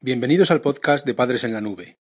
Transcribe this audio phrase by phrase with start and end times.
[0.00, 1.98] Bienvenidos al podcast de Padres en la Nube.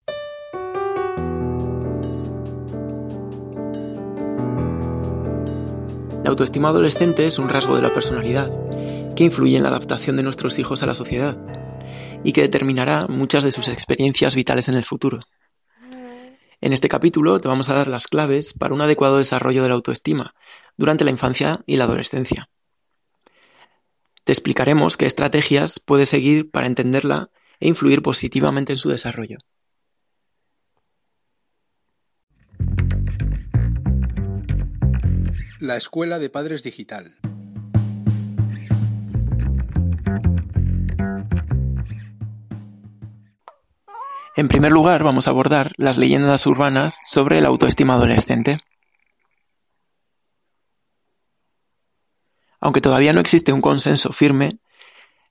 [6.23, 8.52] La autoestima adolescente es un rasgo de la personalidad
[9.15, 11.39] que influye en la adaptación de nuestros hijos a la sociedad
[12.23, 15.22] y que determinará muchas de sus experiencias vitales en el futuro.
[16.62, 19.76] En este capítulo te vamos a dar las claves para un adecuado desarrollo de la
[19.76, 20.36] autoestima
[20.77, 22.48] durante la infancia y la adolescencia.
[24.23, 29.38] Te explicaremos qué estrategias puedes seguir para entenderla e influir positivamente en su desarrollo.
[35.59, 37.18] La Escuela de Padres Digital.
[44.38, 48.60] En primer lugar, vamos a abordar las leyendas urbanas sobre la autoestima adolescente.
[52.60, 54.60] Aunque todavía no existe un consenso firme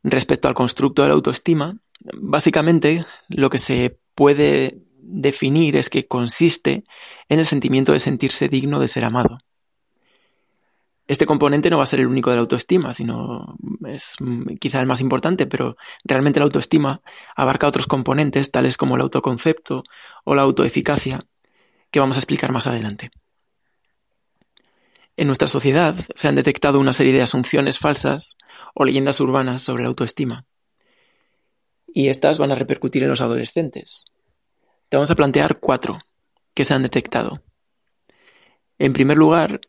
[0.03, 6.85] respecto al constructo de la autoestima, Básicamente, lo que se puede definir es que consiste
[7.29, 9.39] en el sentimiento de sentirse digno de ser amado.
[11.09, 13.57] Este componente no va a ser el único de la autoestima, sino
[13.87, 14.17] es
[14.59, 17.01] quizá el más importante, pero realmente la autoestima
[17.37, 19.85] abarca otros componentes tales como el autoconcepto
[20.25, 21.21] o la autoeficacia,
[21.93, 23.11] que vamos a explicar más adelante.
[25.17, 28.37] En nuestra sociedad se han detectado una serie de asunciones falsas
[28.75, 30.45] o leyendas urbanas sobre la autoestima
[31.97, 34.05] y estas van a repercutir en los adolescentes.
[34.91, 35.97] Te vamos a plantear cuatro
[36.53, 37.43] que se han detectado.
[38.79, 39.63] En primer lugar,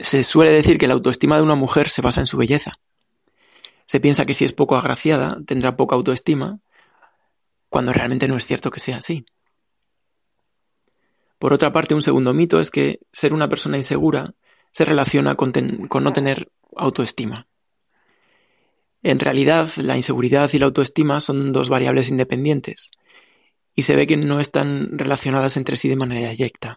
[0.00, 2.72] se suele decir que la autoestima de una mujer se basa en su belleza.
[3.86, 6.58] Se piensa que si es poco agraciada tendrá poca autoestima,
[7.68, 9.24] cuando realmente no es cierto que sea así.
[11.38, 14.24] Por otra parte, un segundo mito es que ser una persona insegura
[14.72, 15.52] se relaciona con,
[15.86, 17.46] con no tener autoestima.
[19.02, 22.90] En realidad, la inseguridad y la autoestima son dos variables independientes,
[23.74, 26.76] y se ve que no están relacionadas entre sí de manera directa.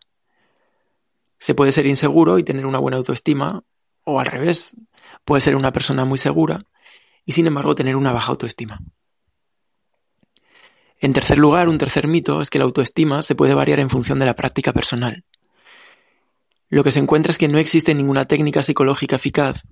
[1.38, 3.64] Se puede ser inseguro y tener una buena autoestima,
[4.06, 4.76] o al revés,
[5.26, 6.60] puede ser una persona muy segura
[7.26, 8.80] y sin embargo tener una baja autoestima.
[11.00, 14.20] En tercer lugar, un tercer mito es que la autoestima se puede variar en función
[14.20, 15.26] de la práctica personal.
[16.70, 19.64] Lo que se encuentra es que no existe ninguna técnica psicológica eficaz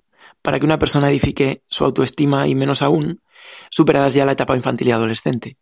[0.42, 3.22] para que una persona edifique su autoestima y menos aún,
[3.70, 5.56] superadas ya la etapa infantil y adolescente.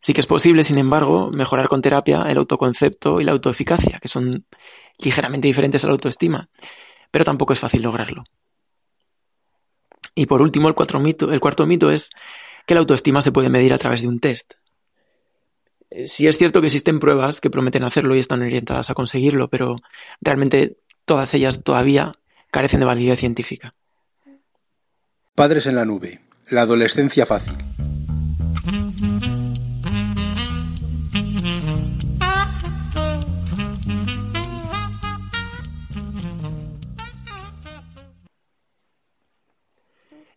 [0.00, 4.08] Sí que es posible, sin embargo, mejorar con terapia el autoconcepto y la autoeficacia, que
[4.08, 4.46] son
[4.98, 6.48] ligeramente diferentes a la autoestima,
[7.10, 8.24] pero tampoco es fácil lograrlo.
[10.14, 10.74] Y por último, el,
[11.32, 12.10] el cuarto mito es
[12.66, 14.54] que la autoestima se puede medir a través de un test.
[15.90, 19.48] Eh, sí es cierto que existen pruebas que prometen hacerlo y están orientadas a conseguirlo,
[19.48, 19.76] pero
[20.20, 22.12] realmente todas ellas todavía
[22.54, 23.74] carecen de validez científica.
[25.34, 26.20] Padres en la nube.
[26.50, 27.54] La adolescencia fácil.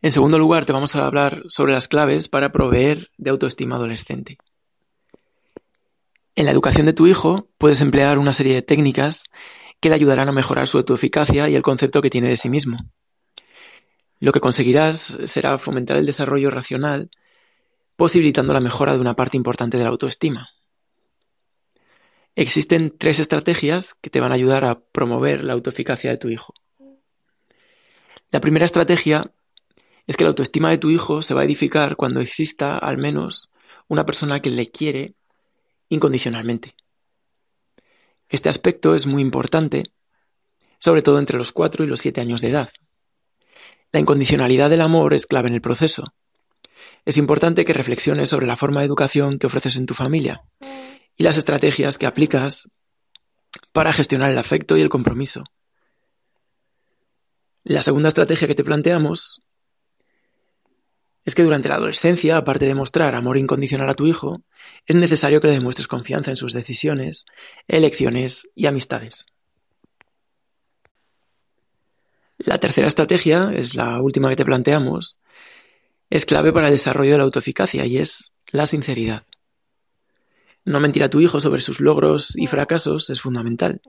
[0.01, 4.37] En segundo lugar, te vamos a hablar sobre las claves para proveer de autoestima adolescente.
[6.33, 9.25] En la educación de tu hijo puedes emplear una serie de técnicas
[9.79, 12.77] que le ayudarán a mejorar su autoeficacia y el concepto que tiene de sí mismo.
[14.19, 17.09] Lo que conseguirás será fomentar el desarrollo racional,
[17.95, 20.49] posibilitando la mejora de una parte importante de la autoestima.
[22.35, 26.53] Existen tres estrategias que te van a ayudar a promover la autoeficacia de tu hijo.
[28.31, 29.21] La primera estrategia
[30.05, 33.51] es que la autoestima de tu hijo se va a edificar cuando exista al menos
[33.87, 35.15] una persona que le quiere
[35.89, 36.73] incondicionalmente.
[38.29, 39.83] Este aspecto es muy importante,
[40.79, 42.69] sobre todo entre los 4 y los 7 años de edad.
[43.91, 46.03] La incondicionalidad del amor es clave en el proceso.
[47.05, 50.43] Es importante que reflexiones sobre la forma de educación que ofreces en tu familia
[51.15, 52.69] y las estrategias que aplicas
[53.71, 55.43] para gestionar el afecto y el compromiso.
[57.63, 59.41] La segunda estrategia que te planteamos
[61.27, 64.43] es que durante la adolescencia, aparte de mostrar amor incondicional a tu hijo,
[64.85, 67.25] es necesario que le demuestres confianza en sus decisiones,
[67.67, 69.25] elecciones y amistades.
[72.37, 75.19] La tercera estrategia, es la última que te planteamos,
[76.09, 79.23] es clave para el desarrollo de la autoeficacia y es la sinceridad.
[80.63, 83.81] No mentir a tu hijo sobre sus logros y fracasos es fundamental.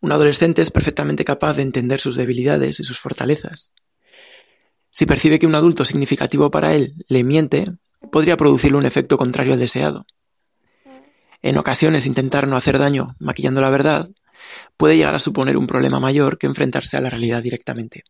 [0.00, 3.72] Un adolescente es perfectamente capaz de entender sus debilidades y sus fortalezas
[4.96, 7.66] si percibe que un adulto significativo para él le miente,
[8.12, 10.04] podría producirle un efecto contrario al deseado.
[11.42, 14.08] En ocasiones intentar no hacer daño maquillando la verdad
[14.76, 18.04] puede llegar a suponer un problema mayor que enfrentarse a la realidad directamente.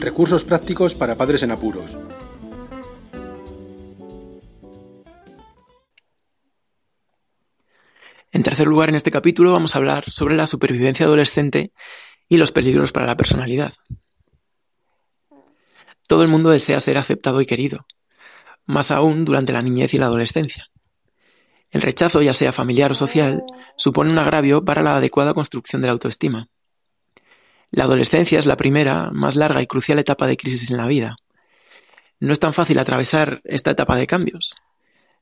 [0.00, 1.96] Recursos prácticos para padres en apuros.
[8.66, 11.72] Lugar, en este capítulo vamos a hablar sobre la supervivencia adolescente
[12.28, 13.72] y los peligros para la personalidad.
[16.08, 17.86] Todo el mundo desea ser aceptado y querido,
[18.66, 20.68] más aún durante la niñez y la adolescencia.
[21.70, 23.42] El rechazo, ya sea familiar o social,
[23.76, 26.48] supone un agravio para la adecuada construcción de la autoestima.
[27.70, 31.16] La adolescencia es la primera, más larga y crucial etapa de crisis en la vida.
[32.20, 34.54] No es tan fácil atravesar esta etapa de cambios,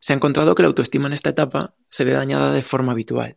[0.00, 3.37] se ha encontrado que la autoestima en esta etapa se ve dañada de forma habitual.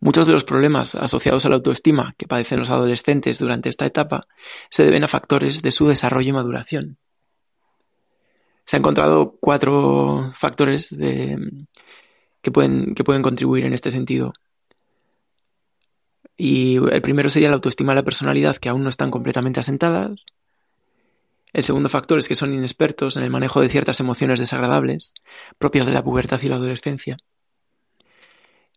[0.00, 4.26] Muchos de los problemas asociados a la autoestima que padecen los adolescentes durante esta etapa
[4.68, 6.98] se deben a factores de su desarrollo y maduración.
[8.66, 14.34] Se han encontrado cuatro factores que, pueden, contribuir en este sentido.
[16.36, 20.26] Y el primero sería la autoestima de la personalidad que aún no están completamente asentadas.
[21.54, 25.14] El segundo factor es que son inexpertos en el manejo de ciertas emociones desagradables,
[25.56, 27.16] propias de la pubertad y la adolescencia.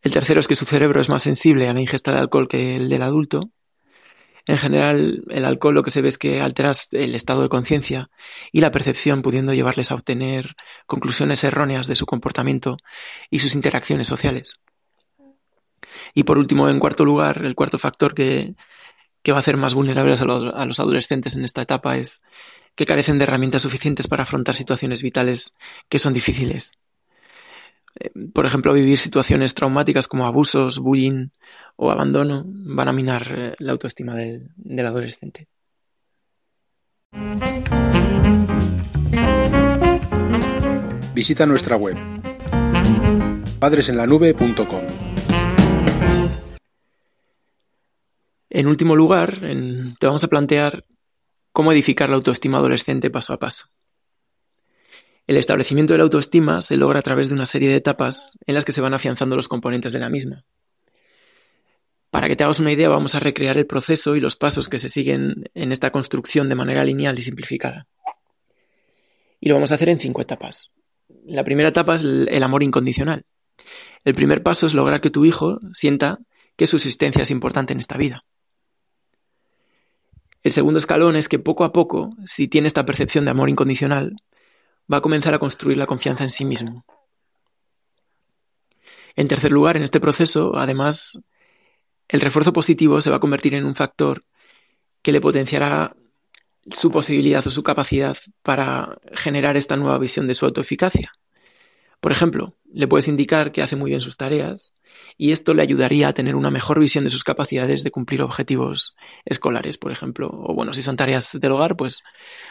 [0.03, 2.75] El tercero es que su cerebro es más sensible a la ingesta de alcohol que
[2.75, 3.49] el del adulto.
[4.45, 8.11] En general, el alcohol lo que se ve es que altera el estado de conciencia
[8.51, 12.77] y la percepción, pudiendo llevarles a obtener conclusiones erróneas de su comportamiento
[13.31, 14.59] y sus interacciones sociales.
[16.13, 18.53] Y por último, en cuarto lugar, el cuarto factor que,
[19.29, 22.21] va a hacer más vulnerables a los adolescentes en esta etapa es
[22.77, 25.55] que carecen de herramientas suficientes para afrontar situaciones vitales
[25.89, 26.71] que son difíciles.
[27.99, 31.29] Eh, por ejemplo, vivir situaciones traumáticas como abusos, bullying
[31.75, 35.47] o abandono van a minar eh, la autoestima del, del adolescente.
[41.15, 41.97] Visita nuestra web
[43.59, 44.83] padresenlanube.com.
[48.51, 50.85] En último lugar, te vamos a plantear
[51.57, 53.71] cómo edificar la autoestima adolescente paso a paso.
[55.25, 58.53] El establecimiento de la autoestima se logra a través de una serie de etapas en
[58.53, 60.45] las que se van afianzando los componentes de la misma.
[62.11, 64.77] Para que te hagas una idea, vamos a recrear el proceso y los pasos que
[64.77, 67.87] se siguen en esta construcción de manera lineal y simplificada.
[69.39, 70.69] Y lo vamos a hacer en cinco etapas.
[71.25, 73.25] La primera etapa es el amor incondicional.
[74.05, 76.19] El primer paso es lograr que tu hijo sienta
[76.55, 78.25] que su existencia es importante en esta vida.
[80.47, 84.15] El segundo escalón es que poco a poco, si tiene esta percepción de amor incondicional,
[84.89, 86.85] va a comenzar a construir la confianza en sí mismo.
[89.17, 91.19] En tercer lugar, en este proceso, además,
[92.07, 94.23] el refuerzo positivo se va a convertir en un factor
[95.01, 95.97] que le potenciará
[96.71, 101.11] su posibilidad o su capacidad para generar esta nueva visión de su autoeficacia.
[101.99, 104.73] Por ejemplo, le puedes indicar que hace muy bien sus tareas
[105.17, 108.95] y esto le ayudaría a tener una mejor visión de sus capacidades de cumplir objetivos
[109.25, 112.03] escolares, por ejemplo, o bueno, si son tareas del hogar, pues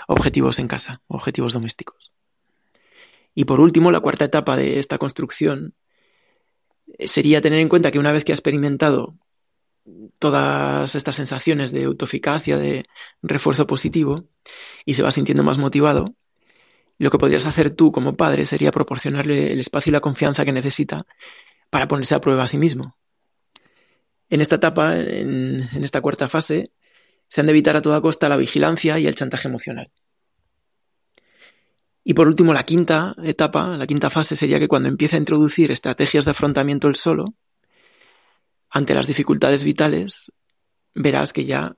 [0.08, 2.12] objetivos en casa, objetivos domésticos.
[3.34, 5.74] Y por último, la cuarta etapa de esta construcción
[6.98, 9.14] sería tener en cuenta que una vez que ha experimentado
[10.18, 12.84] todas estas sensaciones de autoeficacia, de
[13.22, 14.24] refuerzo positivo,
[14.84, 16.14] y se va sintiendo más motivado,
[16.98, 20.52] lo que podrías hacer tú como padre sería proporcionarle el espacio y la confianza que
[20.52, 21.06] necesita
[21.70, 22.96] para ponerse a prueba a sí mismo.
[24.28, 26.72] En esta etapa, en, esta cuarta fase,
[27.28, 29.92] se han de evitar a toda costa la vigilancia y el chantaje emocional.
[32.04, 35.72] Y por último, la quinta etapa, la quinta fase sería que cuando empiece a introducir
[35.72, 37.24] estrategias de afrontamiento él solo,
[38.70, 40.32] ante las dificultades vitales,
[40.94, 41.76] verás que ya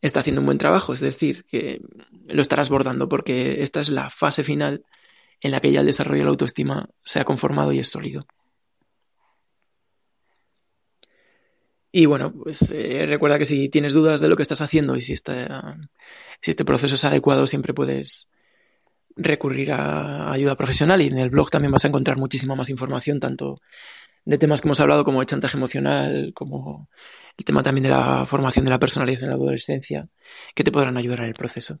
[0.00, 1.80] está haciendo un buen trabajo, es decir, que
[2.28, 4.84] lo estarás bordando porque esta es la fase final
[5.40, 8.22] en la que ya el desarrollo de la autoestima se ha conformado y es sólido.
[11.92, 15.00] Y bueno, pues eh, recuerda que si tienes dudas de lo que estás haciendo y
[15.00, 15.48] si este,
[16.40, 18.28] si este proceso es adecuado, siempre puedes
[19.16, 23.18] recurrir a ayuda profesional y en el blog también vas a encontrar muchísima más información,
[23.20, 23.56] tanto
[24.24, 26.88] de temas que hemos hablado como de chantaje emocional, como
[27.36, 30.02] el tema también de la formación de la personalidad en la adolescencia,
[30.54, 31.80] que te podrán ayudar en el proceso.